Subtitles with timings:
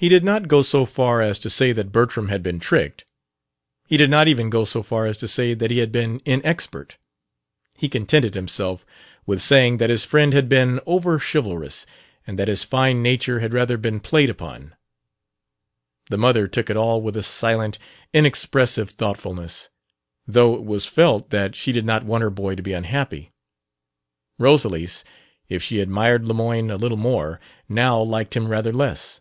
[0.00, 3.04] He did not go so far as to say that Bertram had been tricked;
[3.88, 6.96] he did not even go so far as to say that he had been inexpert:
[7.74, 8.86] he contented himself
[9.26, 11.84] with saying that his friend had been over chivalrous
[12.28, 14.76] and that his fine nature had rather been played upon.
[16.10, 17.76] The mother took it all with a silent,
[18.12, 19.68] inexpressive thoughtfulness,
[20.28, 23.32] though it was felt that she did not want her boy to be unhappy.
[24.38, 25.02] Rosalys,
[25.48, 29.20] if she admired Lemoyne a little more, now liked him rather less.